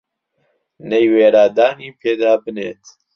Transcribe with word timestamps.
نەیوێرا 0.89 1.45
دانی 1.57 1.89
پێدا 2.01 2.31
بنێت 2.43 2.83